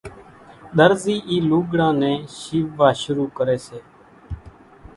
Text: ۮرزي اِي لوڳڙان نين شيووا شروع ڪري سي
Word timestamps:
ۮرزي 0.77 1.15
اِي 1.29 1.35
لوڳڙان 1.49 1.93
نين 2.01 2.17
شيووا 2.39 2.89
شروع 3.01 3.27
ڪري 3.37 3.57
سي 3.65 3.77